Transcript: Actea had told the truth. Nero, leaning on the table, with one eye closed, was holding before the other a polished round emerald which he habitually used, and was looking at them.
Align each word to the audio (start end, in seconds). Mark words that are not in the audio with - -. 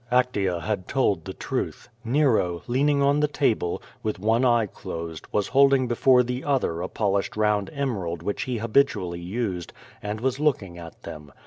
Actea 0.11 0.61
had 0.61 0.87
told 0.87 1.25
the 1.25 1.33
truth. 1.33 1.87
Nero, 2.03 2.63
leaning 2.65 3.03
on 3.03 3.19
the 3.19 3.27
table, 3.27 3.83
with 4.01 4.17
one 4.17 4.43
eye 4.43 4.65
closed, 4.65 5.27
was 5.31 5.49
holding 5.49 5.87
before 5.87 6.23
the 6.23 6.43
other 6.43 6.81
a 6.81 6.87
polished 6.89 7.37
round 7.37 7.69
emerald 7.71 8.23
which 8.23 8.41
he 8.41 8.57
habitually 8.57 9.21
used, 9.21 9.73
and 10.01 10.19
was 10.19 10.39
looking 10.39 10.79
at 10.79 11.03
them. 11.03 11.31